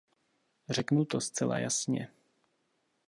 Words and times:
Řeknu 0.69 1.05
to 1.05 1.21
zcela 1.21 1.59
jasně. 1.59 2.11